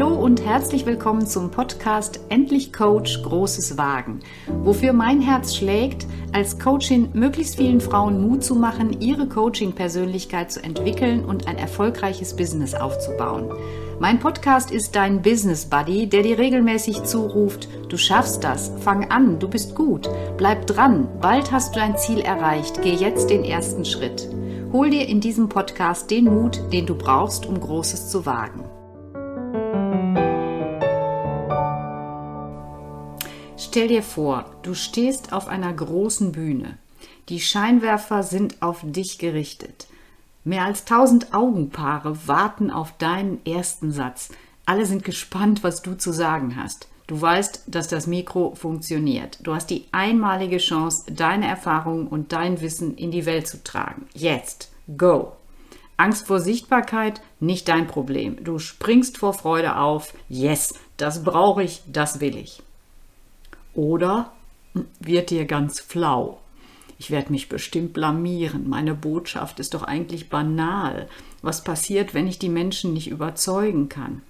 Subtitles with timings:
[0.00, 6.58] Hallo und herzlich willkommen zum Podcast Endlich Coach Großes Wagen, wofür mein Herz schlägt, als
[6.58, 12.74] Coachin möglichst vielen Frauen Mut zu machen, ihre Coaching-Persönlichkeit zu entwickeln und ein erfolgreiches Business
[12.74, 13.52] aufzubauen.
[13.98, 19.38] Mein Podcast ist dein Business Buddy, der dir regelmäßig zuruft, du schaffst das, fang an,
[19.38, 20.08] du bist gut,
[20.38, 24.30] bleib dran, bald hast du dein Ziel erreicht, geh jetzt den ersten Schritt.
[24.72, 28.69] Hol dir in diesem Podcast den Mut, den du brauchst, um Großes zu wagen.
[33.70, 36.76] Stell dir vor, du stehst auf einer großen Bühne.
[37.28, 39.86] Die Scheinwerfer sind auf dich gerichtet.
[40.42, 44.30] Mehr als tausend Augenpaare warten auf deinen ersten Satz.
[44.66, 46.88] Alle sind gespannt, was du zu sagen hast.
[47.06, 49.38] Du weißt, dass das Mikro funktioniert.
[49.44, 54.08] Du hast die einmalige Chance, deine Erfahrungen und dein Wissen in die Welt zu tragen.
[54.14, 55.30] Jetzt, go!
[55.96, 58.42] Angst vor Sichtbarkeit, nicht dein Problem.
[58.42, 60.12] Du springst vor Freude auf.
[60.28, 62.64] Yes, das brauche ich, das will ich.
[63.80, 64.32] Oder
[65.00, 66.38] wird dir ganz flau.
[66.98, 68.68] Ich werde mich bestimmt blamieren.
[68.68, 71.08] Meine Botschaft ist doch eigentlich banal.
[71.40, 74.20] Was passiert, wenn ich die Menschen nicht überzeugen kann?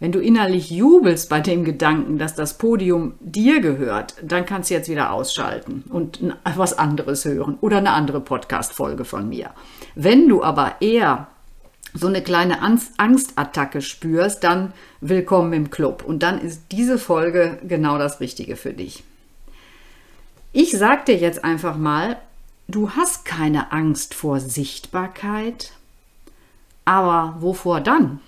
[0.00, 4.74] Wenn du innerlich jubelst bei dem Gedanken, dass das Podium dir gehört, dann kannst du
[4.74, 6.20] jetzt wieder ausschalten und
[6.56, 9.52] was anderes hören oder eine andere Podcast-Folge von mir.
[9.94, 11.28] Wenn du aber eher
[11.94, 16.04] so eine kleine Angstattacke spürst, dann willkommen im Club.
[16.04, 19.02] Und dann ist diese Folge genau das Richtige für dich.
[20.52, 22.16] Ich sag dir jetzt einfach mal,
[22.68, 25.72] du hast keine Angst vor Sichtbarkeit,
[26.84, 28.20] aber wovor dann?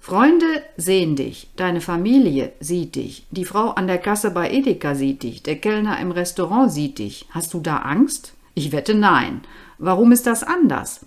[0.00, 0.46] Freunde
[0.76, 5.42] sehen dich, deine Familie sieht dich, die Frau an der Kasse bei Edeka sieht dich,
[5.42, 7.26] der Kellner im Restaurant sieht dich.
[7.30, 8.34] Hast du da Angst?
[8.54, 9.40] Ich wette nein.
[9.78, 11.04] Warum ist das anders?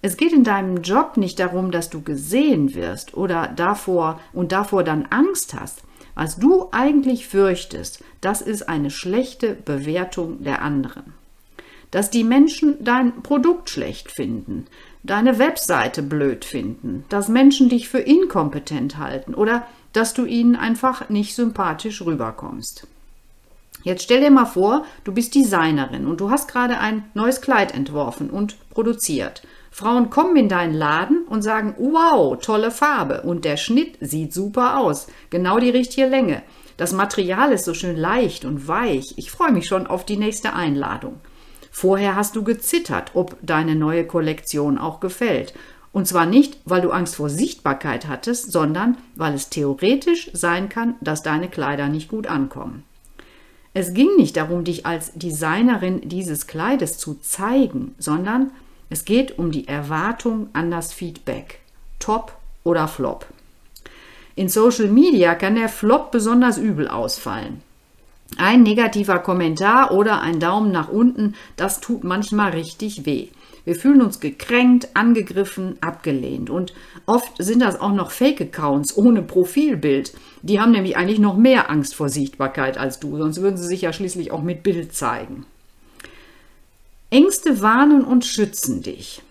[0.00, 4.84] Es geht in deinem Job nicht darum, dass du gesehen wirst oder davor und davor
[4.84, 5.82] dann Angst hast.
[6.14, 11.14] Was du eigentlich fürchtest, das ist eine schlechte Bewertung der anderen.
[11.90, 14.66] Dass die Menschen dein Produkt schlecht finden,
[15.02, 21.08] deine Webseite blöd finden, dass Menschen dich für inkompetent halten oder dass du ihnen einfach
[21.08, 22.86] nicht sympathisch rüberkommst.
[23.84, 27.74] Jetzt stell dir mal vor, du bist Designerin und du hast gerade ein neues Kleid
[27.74, 29.42] entworfen und produziert.
[29.70, 34.78] Frauen kommen in deinen Laden und sagen, wow, tolle Farbe und der Schnitt sieht super
[34.78, 36.42] aus, genau die richtige Länge.
[36.76, 39.14] Das Material ist so schön leicht und weich.
[39.16, 41.20] Ich freue mich schon auf die nächste Einladung.
[41.70, 45.54] Vorher hast du gezittert, ob deine neue Kollektion auch gefällt.
[45.92, 50.94] Und zwar nicht, weil du Angst vor Sichtbarkeit hattest, sondern weil es theoretisch sein kann,
[51.00, 52.84] dass deine Kleider nicht gut ankommen.
[53.74, 58.50] Es ging nicht darum, dich als Designerin dieses Kleides zu zeigen, sondern
[58.90, 61.60] es geht um die Erwartung an das Feedback.
[61.98, 62.32] Top
[62.64, 63.26] oder Flop.
[64.34, 67.60] In Social Media kann der Flop besonders übel ausfallen.
[68.36, 73.28] Ein negativer Kommentar oder ein Daumen nach unten, das tut manchmal richtig weh.
[73.64, 76.48] Wir fühlen uns gekränkt, angegriffen, abgelehnt.
[76.48, 76.72] Und
[77.04, 80.14] oft sind das auch noch Fake-Accounts ohne Profilbild.
[80.42, 83.82] Die haben nämlich eigentlich noch mehr Angst vor Sichtbarkeit als du, sonst würden sie sich
[83.82, 85.44] ja schließlich auch mit Bild zeigen.
[87.10, 89.22] Ängste warnen und schützen dich.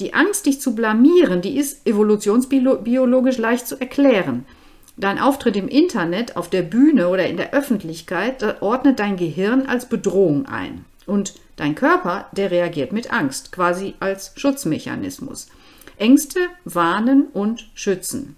[0.00, 4.44] Die Angst, dich zu blamieren, die ist evolutionsbiologisch leicht zu erklären.
[4.96, 9.88] Dein Auftritt im Internet, auf der Bühne oder in der Öffentlichkeit ordnet dein Gehirn als
[9.88, 10.84] Bedrohung ein.
[11.06, 15.48] Und dein Körper, der reagiert mit Angst, quasi als Schutzmechanismus.
[15.96, 18.36] Ängste warnen und schützen.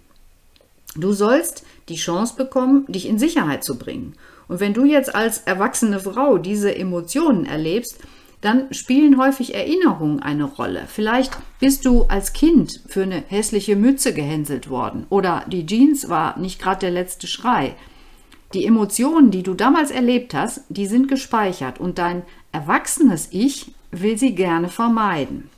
[0.94, 4.14] Du sollst die Chance bekommen, dich in Sicherheit zu bringen.
[4.48, 7.98] Und wenn du jetzt als erwachsene Frau diese Emotionen erlebst,
[8.40, 10.84] dann spielen häufig Erinnerungen eine Rolle.
[10.86, 16.38] Vielleicht bist du als Kind für eine hässliche Mütze gehänselt worden oder die Jeans war
[16.38, 17.74] nicht gerade der letzte Schrei.
[18.54, 24.16] Die Emotionen, die du damals erlebt hast, die sind gespeichert und dein erwachsenes Ich will
[24.16, 25.50] sie gerne vermeiden.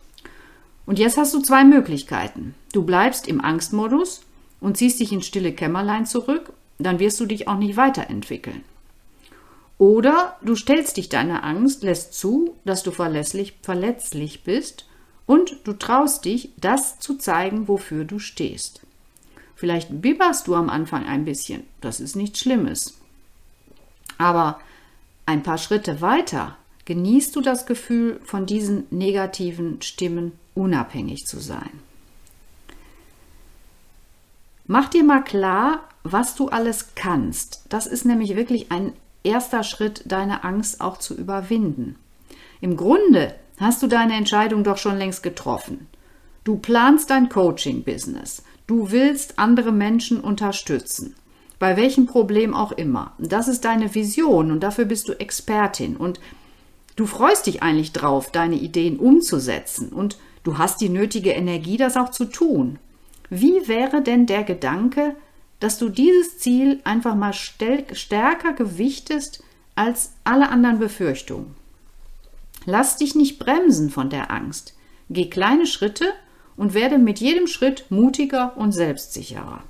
[0.87, 2.55] Und jetzt hast du zwei Möglichkeiten.
[2.73, 4.23] Du bleibst im Angstmodus
[4.61, 8.63] und ziehst dich in stille Kämmerlein zurück, dann wirst du dich auch nicht weiterentwickeln.
[9.79, 14.87] Oder du stellst dich deiner Angst, lässt zu, dass du verlässlich, verletzlich bist
[15.25, 18.81] und du traust dich, das zu zeigen, wofür du stehst.
[19.55, 22.99] Vielleicht bibberst du am Anfang ein bisschen, das ist nichts Schlimmes.
[24.19, 24.61] Aber
[25.27, 31.71] ein paar Schritte weiter genießt du das Gefühl, von diesen negativen Stimmen unabhängig zu sein.
[34.67, 37.65] Mach dir mal klar, was du alles kannst.
[37.69, 38.93] Das ist nämlich wirklich ein
[39.29, 41.97] erster Schritt, deine Angst auch zu überwinden.
[42.61, 45.87] Im Grunde hast du deine Entscheidung doch schon längst getroffen.
[46.45, 48.43] Du planst dein Coaching-Business.
[48.67, 51.15] Du willst andere Menschen unterstützen.
[51.59, 53.13] Bei welchem Problem auch immer.
[53.19, 55.97] Das ist deine Vision und dafür bist du Expertin.
[55.97, 56.21] Und
[56.97, 59.91] du freust dich eigentlich drauf, deine Ideen umzusetzen.
[59.91, 62.79] Und du hast die nötige Energie, das auch zu tun.
[63.31, 65.15] Wie wäre denn der Gedanke,
[65.61, 69.43] dass du dieses Ziel einfach mal stärker gewichtest
[69.75, 71.55] als alle anderen Befürchtungen?
[72.65, 74.75] Lass dich nicht bremsen von der Angst.
[75.11, 76.07] Geh kleine Schritte
[76.57, 79.63] und werde mit jedem Schritt mutiger und selbstsicherer.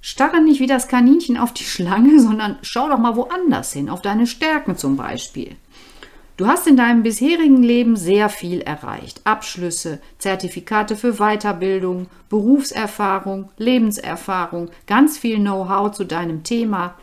[0.00, 4.02] Starre nicht wie das Kaninchen auf die Schlange, sondern schau doch mal woanders hin, auf
[4.02, 5.56] deine Stärken zum Beispiel.
[6.36, 9.22] Du hast in deinem bisherigen Leben sehr viel erreicht.
[9.24, 16.94] Abschlüsse, Zertifikate für Weiterbildung, Berufserfahrung, Lebenserfahrung, ganz viel Know-how zu deinem Thema,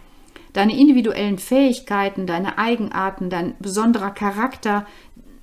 [0.53, 4.85] deine individuellen Fähigkeiten, deine Eigenarten, dein besonderer Charakter,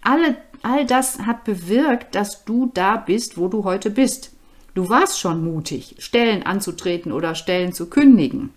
[0.03, 4.33] alle, all das hat bewirkt, dass du da bist, wo du heute bist.
[4.75, 8.51] Du warst schon mutig, Stellen anzutreten oder Stellen zu kündigen.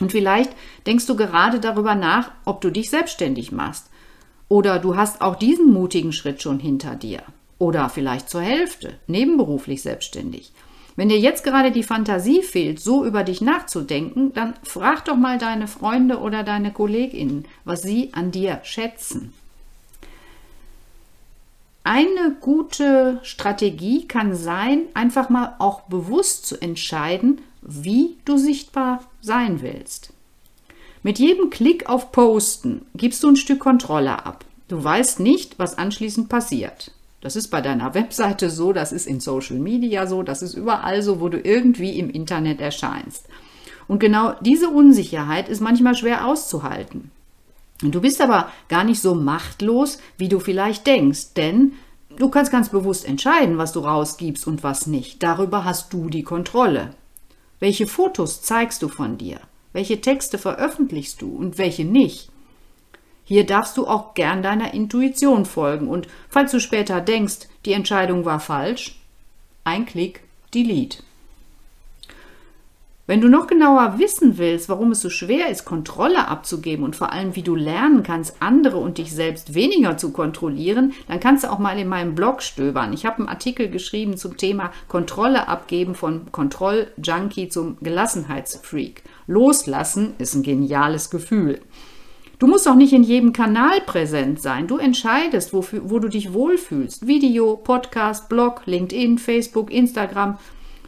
[0.00, 0.52] Und vielleicht
[0.86, 3.90] denkst du gerade darüber nach, ob du dich selbstständig machst.
[4.48, 7.22] Oder du hast auch diesen mutigen Schritt schon hinter dir.
[7.58, 10.52] Oder vielleicht zur Hälfte, nebenberuflich selbstständig.
[10.96, 15.38] Wenn dir jetzt gerade die Fantasie fehlt, so über dich nachzudenken, dann frag doch mal
[15.38, 19.32] deine Freunde oder deine Kolleginnen, was sie an dir schätzen.
[21.82, 29.60] Eine gute Strategie kann sein, einfach mal auch bewusst zu entscheiden, wie du sichtbar sein
[29.60, 30.13] willst.
[31.04, 34.46] Mit jedem Klick auf Posten gibst du ein Stück Kontrolle ab.
[34.68, 36.92] Du weißt nicht, was anschließend passiert.
[37.20, 41.02] Das ist bei deiner Webseite so, das ist in Social Media so, das ist überall
[41.02, 43.26] so, wo du irgendwie im Internet erscheinst.
[43.86, 47.10] Und genau diese Unsicherheit ist manchmal schwer auszuhalten.
[47.82, 51.72] Du bist aber gar nicht so machtlos, wie du vielleicht denkst, denn
[52.16, 55.22] du kannst ganz bewusst entscheiden, was du rausgibst und was nicht.
[55.22, 56.94] Darüber hast du die Kontrolle.
[57.60, 59.38] Welche Fotos zeigst du von dir?
[59.74, 62.30] Welche Texte veröffentlichst du und welche nicht?
[63.24, 68.24] Hier darfst du auch gern deiner Intuition folgen und falls du später denkst, die Entscheidung
[68.24, 69.00] war falsch,
[69.64, 70.20] ein Klick,
[70.54, 71.02] delete.
[73.06, 77.12] Wenn du noch genauer wissen willst, warum es so schwer ist, Kontrolle abzugeben und vor
[77.12, 81.52] allem, wie du lernen kannst, andere und dich selbst weniger zu kontrollieren, dann kannst du
[81.52, 82.94] auch mal in meinem Blog stöbern.
[82.94, 89.02] Ich habe einen Artikel geschrieben zum Thema Kontrolle abgeben von Kontrolljunkie zum Gelassenheitsfreak.
[89.26, 91.60] Loslassen ist ein geniales Gefühl.
[92.38, 94.66] Du musst auch nicht in jedem Kanal präsent sein.
[94.66, 97.06] Du entscheidest, wofür, wo du dich wohlfühlst.
[97.06, 100.38] Video, Podcast, Blog, LinkedIn, Facebook, Instagram.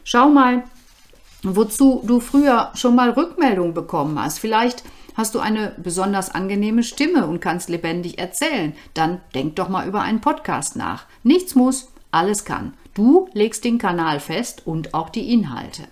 [0.03, 0.65] Schau mal,
[1.55, 4.39] wozu du früher schon mal Rückmeldung bekommen hast.
[4.39, 4.83] Vielleicht
[5.15, 8.75] hast du eine besonders angenehme Stimme und kannst lebendig erzählen.
[8.95, 11.05] Dann denk doch mal über einen Podcast nach.
[11.23, 12.75] Nichts muss, alles kann.
[12.95, 15.83] Du legst den Kanal fest und auch die Inhalte.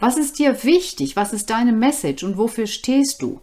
[0.00, 1.14] Was ist dir wichtig?
[1.14, 3.40] Was ist deine Message und wofür stehst du?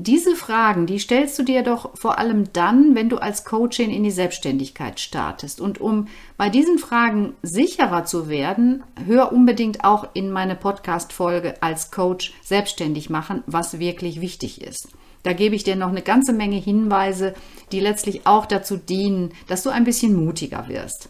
[0.00, 4.04] Diese Fragen, die stellst du dir doch vor allem dann, wenn du als Coachin in
[4.04, 5.60] die Selbstständigkeit startest.
[5.60, 6.06] Und um
[6.36, 13.10] bei diesen Fragen sicherer zu werden, hör unbedingt auch in meine Podcast-Folge als Coach selbstständig
[13.10, 14.86] machen, was wirklich wichtig ist.
[15.24, 17.34] Da gebe ich dir noch eine ganze Menge Hinweise,
[17.72, 21.08] die letztlich auch dazu dienen, dass du ein bisschen mutiger wirst.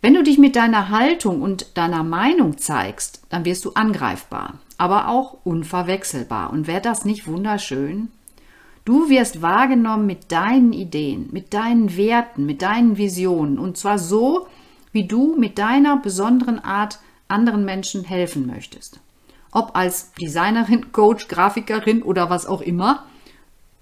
[0.00, 5.08] Wenn du dich mit deiner Haltung und deiner Meinung zeigst, dann wirst du angreifbar aber
[5.08, 6.50] auch unverwechselbar.
[6.50, 8.08] Und wäre das nicht wunderschön?
[8.86, 14.46] Du wirst wahrgenommen mit deinen Ideen, mit deinen Werten, mit deinen Visionen und zwar so,
[14.90, 19.00] wie du mit deiner besonderen Art anderen Menschen helfen möchtest.
[19.52, 23.04] Ob als Designerin, Coach, Grafikerin oder was auch immer,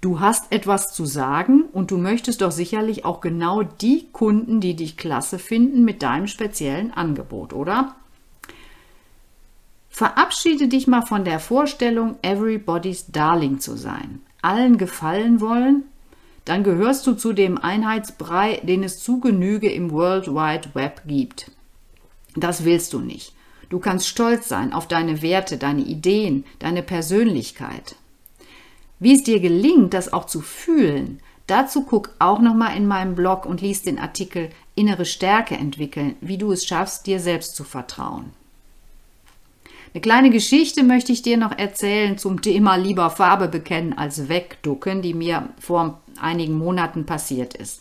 [0.01, 4.75] du hast etwas zu sagen und du möchtest doch sicherlich auch genau die Kunden, die
[4.75, 7.95] dich klasse finden, mit deinem speziellen Angebot, oder?
[9.89, 15.85] Verabschiede dich mal von der Vorstellung, everybody's Darling zu sein, allen gefallen wollen,
[16.45, 21.51] dann gehörst du zu dem Einheitsbrei, den es zu Genüge im World Wide Web gibt.
[22.37, 23.35] Das willst du nicht.
[23.69, 27.97] Du kannst stolz sein auf deine Werte, deine Ideen, deine Persönlichkeit.
[28.99, 33.45] Wie es dir gelingt, das auch zu fühlen, dazu guck auch nochmal in meinem Blog
[33.45, 38.33] und lies den Artikel Innere Stärke entwickeln, wie du es schaffst, dir selbst zu vertrauen.
[39.95, 45.03] Eine kleine Geschichte möchte ich dir noch erzählen zum Thema lieber Farbe bekennen als wegducken,
[45.03, 47.81] die mir vor einigen Monaten passiert ist.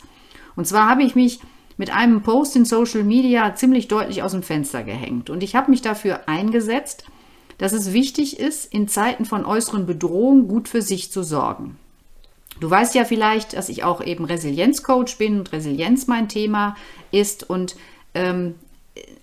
[0.56, 1.40] Und zwar habe ich mich
[1.76, 5.70] mit einem Post in Social Media ziemlich deutlich aus dem Fenster gehängt und ich habe
[5.70, 7.04] mich dafür eingesetzt,
[7.58, 11.76] dass es wichtig ist, in Zeiten von äußeren Bedrohungen gut für sich zu sorgen.
[12.60, 16.76] Du weißt ja vielleicht, dass ich auch eben Resilienzcoach bin und Resilienz mein Thema
[17.12, 17.76] ist und
[18.14, 18.54] ähm,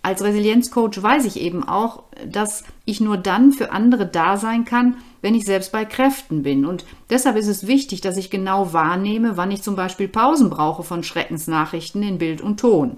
[0.02, 4.98] als Resilienzcoach weiß ich eben auch, dass ich nur dann für andere da sein kann,
[5.22, 6.66] wenn ich selbst bei Kräften bin.
[6.66, 10.84] Und deshalb ist es wichtig, dass ich genau wahrnehme, wann ich zum Beispiel Pausen brauche
[10.84, 12.98] von Schreckensnachrichten in Bild und Ton.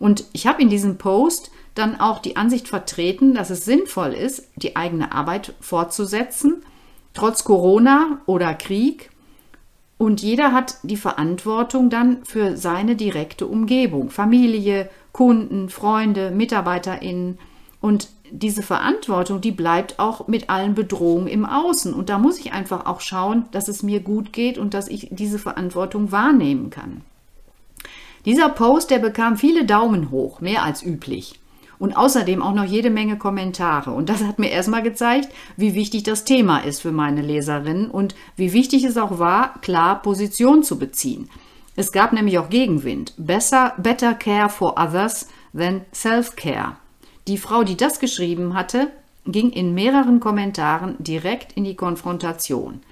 [0.00, 4.48] Und ich habe in diesem Post dann auch die Ansicht vertreten, dass es sinnvoll ist,
[4.56, 6.62] die eigene Arbeit fortzusetzen,
[7.14, 9.10] trotz Corona oder Krieg.
[9.98, 17.38] Und jeder hat die Verantwortung dann für seine direkte Umgebung, Familie, Kunden, Freunde, MitarbeiterInnen.
[17.80, 21.94] Und diese Verantwortung, die bleibt auch mit allen Bedrohungen im Außen.
[21.94, 25.08] Und da muss ich einfach auch schauen, dass es mir gut geht und dass ich
[25.10, 27.02] diese Verantwortung wahrnehmen kann.
[28.26, 31.40] Dieser Post, der bekam viele Daumen hoch, mehr als üblich.
[31.78, 33.92] Und außerdem auch noch jede Menge Kommentare.
[33.92, 38.14] Und das hat mir erstmal gezeigt, wie wichtig das Thema ist für meine Leserinnen und
[38.36, 41.30] wie wichtig es auch war, klar Position zu beziehen.
[41.80, 43.14] Es gab nämlich auch Gegenwind.
[43.16, 46.76] Besser, better care for others than self-care.
[47.26, 48.88] Die Frau, die das geschrieben hatte,
[49.24, 52.82] ging in mehreren Kommentaren direkt in die Konfrontation.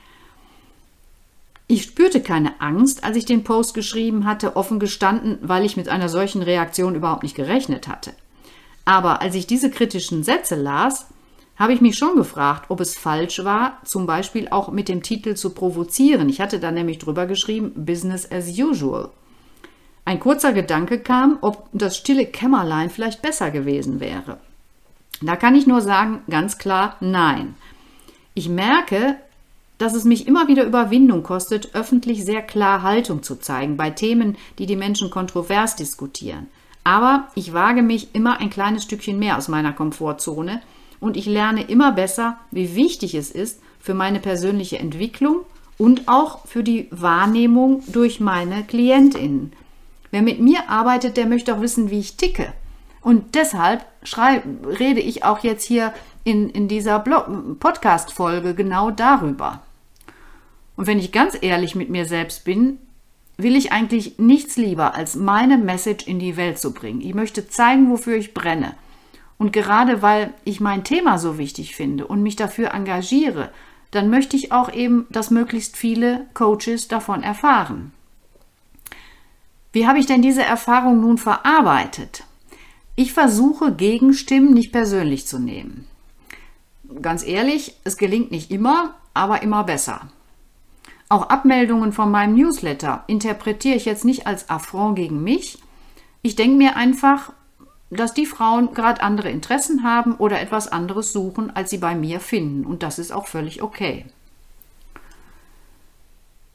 [1.67, 5.91] Ich spürte keine Angst, als ich den Post geschrieben hatte, offen gestanden, weil ich mit
[5.91, 8.15] einer solchen Reaktion überhaupt nicht gerechnet hatte.
[8.87, 11.09] Aber als ich diese kritischen Sätze las,
[11.59, 15.35] habe ich mich schon gefragt, ob es falsch war, zum Beispiel auch mit dem Titel
[15.35, 16.29] zu provozieren.
[16.29, 19.09] Ich hatte da nämlich drüber geschrieben, Business as usual.
[20.05, 24.39] Ein kurzer Gedanke kam, ob das stille Kämmerlein vielleicht besser gewesen wäre.
[25.21, 27.57] Da kann ich nur sagen, ganz klar, nein.
[28.35, 29.17] Ich merke,
[29.79, 34.37] dass es mich immer wieder Überwindung kostet, öffentlich sehr klar Haltung zu zeigen bei Themen,
[34.59, 36.47] die die Menschen kontrovers diskutieren.
[36.85, 40.63] Aber ich wage mich immer ein kleines Stückchen mehr aus meiner Komfortzone–
[41.01, 45.41] und ich lerne immer besser, wie wichtig es ist für meine persönliche Entwicklung
[45.79, 49.53] und auch für die Wahrnehmung durch meine Klientinnen.
[50.11, 52.53] Wer mit mir arbeitet, der möchte auch wissen, wie ich ticke.
[53.01, 53.87] Und deshalb
[54.81, 55.93] rede ich auch jetzt hier
[56.25, 59.63] in, in dieser Podcast-Folge genau darüber.
[60.77, 62.79] Und wenn ich ganz ehrlich mit mir selbst bin,
[63.37, 67.01] will ich eigentlich nichts lieber, als meine Message in die Welt zu bringen.
[67.01, 68.75] Ich möchte zeigen, wofür ich brenne.
[69.39, 73.51] Und gerade weil ich mein Thema so wichtig finde und mich dafür engagiere,
[73.93, 77.93] dann möchte ich auch eben, dass möglichst viele Coaches davon erfahren.
[79.73, 82.25] Wie habe ich denn diese Erfahrung nun verarbeitet?
[82.97, 85.87] Ich versuche Gegenstimmen nicht persönlich zu nehmen.
[87.01, 90.09] Ganz ehrlich, es gelingt nicht immer, aber immer besser.
[91.09, 95.59] Auch Abmeldungen von meinem Newsletter interpretiere ich jetzt nicht als Affront gegen mich.
[96.23, 97.33] Ich denke mir einfach,
[97.91, 102.21] dass die Frauen gerade andere Interessen haben oder etwas anderes suchen, als sie bei mir
[102.21, 102.67] finden.
[102.67, 104.05] Und das ist auch völlig okay.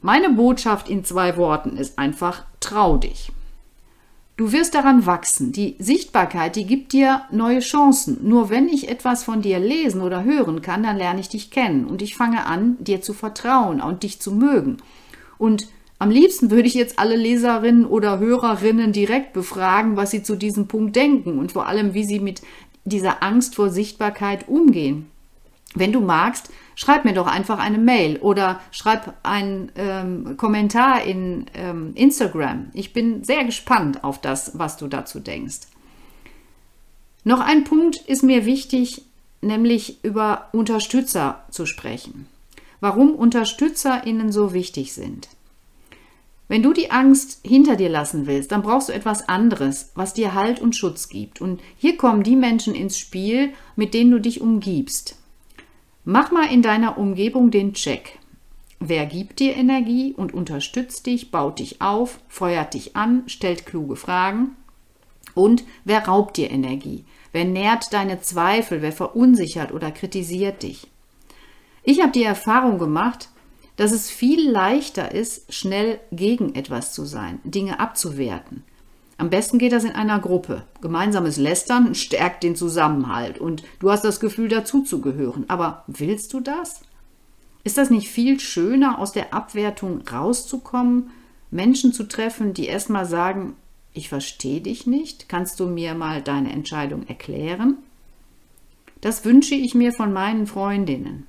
[0.00, 3.32] Meine Botschaft in zwei Worten ist einfach, trau dich.
[4.36, 5.52] Du wirst daran wachsen.
[5.52, 8.18] Die Sichtbarkeit, die gibt dir neue Chancen.
[8.22, 11.86] Nur wenn ich etwas von dir lesen oder hören kann, dann lerne ich dich kennen
[11.86, 14.78] und ich fange an, dir zu vertrauen und dich zu mögen.
[15.38, 15.68] Und
[16.04, 20.68] am liebsten würde ich jetzt alle Leserinnen oder Hörerinnen direkt befragen, was sie zu diesem
[20.68, 22.42] Punkt denken und vor allem, wie sie mit
[22.84, 25.10] dieser Angst vor Sichtbarkeit umgehen.
[25.74, 31.46] Wenn du magst, schreib mir doch einfach eine Mail oder schreib einen ähm, Kommentar in
[31.54, 32.66] ähm, Instagram.
[32.74, 35.60] Ich bin sehr gespannt auf das, was du dazu denkst.
[37.24, 39.06] Noch ein Punkt ist mir wichtig,
[39.40, 42.26] nämlich über Unterstützer zu sprechen.
[42.80, 45.28] Warum UnterstützerInnen so wichtig sind.
[46.54, 50.34] Wenn du die Angst hinter dir lassen willst, dann brauchst du etwas anderes, was dir
[50.34, 51.40] Halt und Schutz gibt.
[51.40, 55.18] Und hier kommen die Menschen ins Spiel, mit denen du dich umgibst.
[56.04, 58.20] Mach mal in deiner Umgebung den Check.
[58.78, 63.96] Wer gibt dir Energie und unterstützt dich, baut dich auf, feuert dich an, stellt kluge
[63.96, 64.54] Fragen?
[65.34, 67.04] Und wer raubt dir Energie?
[67.32, 68.80] Wer nährt deine Zweifel?
[68.80, 70.86] Wer verunsichert oder kritisiert dich?
[71.82, 73.30] Ich habe die Erfahrung gemacht,
[73.76, 78.62] dass es viel leichter ist, schnell gegen etwas zu sein, Dinge abzuwerten.
[79.16, 80.64] Am besten geht das in einer Gruppe.
[80.80, 85.44] Gemeinsames Lästern stärkt den Zusammenhalt und du hast das Gefühl, dazuzugehören.
[85.48, 86.82] Aber willst du das?
[87.62, 91.10] Ist das nicht viel schöner, aus der Abwertung rauszukommen,
[91.50, 93.54] Menschen zu treffen, die erstmal sagen,
[93.92, 97.78] ich verstehe dich nicht, kannst du mir mal deine Entscheidung erklären?
[99.00, 101.26] Das wünsche ich mir von meinen Freundinnen.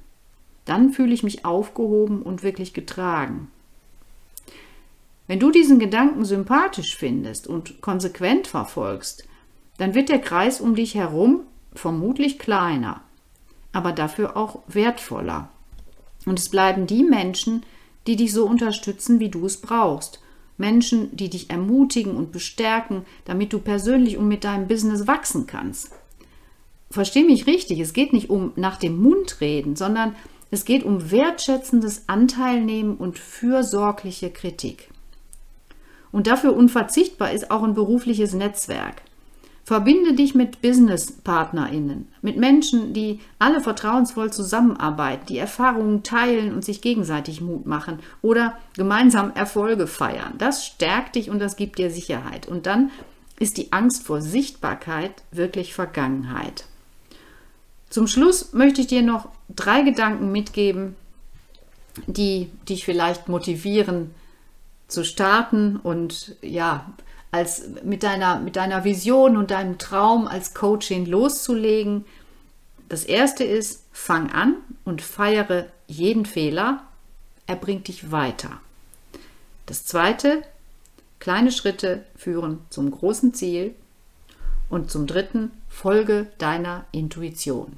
[0.66, 3.52] Dann fühle ich mich aufgehoben und wirklich getragen.
[5.28, 9.28] Wenn du diesen Gedanken sympathisch findest und konsequent verfolgst,
[9.78, 11.42] dann wird der Kreis um dich herum
[11.74, 13.02] vermutlich kleiner,
[13.72, 15.50] aber dafür auch wertvoller.
[16.26, 17.64] Und es bleiben die Menschen,
[18.08, 20.22] die dich so unterstützen, wie du es brauchst.
[20.58, 25.92] Menschen, die dich ermutigen und bestärken, damit du persönlich und mit deinem Business wachsen kannst.
[26.90, 30.16] Versteh mich richtig, es geht nicht um nach dem Mund reden, sondern
[30.56, 34.90] es geht um wertschätzendes Anteilnehmen und fürsorgliche Kritik.
[36.14, 39.02] Und dafür unverzichtbar ist auch ein berufliches Netzwerk.
[39.66, 46.82] Verbinde dich mit Businesspartnerinnen, mit Menschen, die alle vertrauensvoll zusammenarbeiten, die Erfahrungen teilen und sich
[46.82, 50.36] gegenseitig Mut machen oder gemeinsam Erfolge feiern.
[50.38, 52.48] Das stärkt dich und das gibt dir Sicherheit.
[52.48, 52.92] Und dann
[53.40, 56.64] ist die Angst vor Sichtbarkeit wirklich Vergangenheit.
[57.90, 60.96] Zum Schluss möchte ich dir noch drei Gedanken mitgeben,
[62.08, 64.14] die dich vielleicht motivieren
[64.88, 66.94] zu starten und ja,
[67.32, 72.06] als mit deiner, mit deiner Vision und deinem Traum als Coaching loszulegen.
[72.88, 76.84] Das erste ist, fang an und feiere jeden Fehler.
[77.48, 78.60] Er bringt dich weiter.
[79.66, 80.44] Das zweite,
[81.20, 83.76] kleine Schritte führen zum großen Ziel.
[84.70, 87.78] Und zum dritten, folge deiner Intuition.